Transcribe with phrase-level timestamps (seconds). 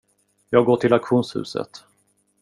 [0.49, 1.83] Jag går till auktionshuset.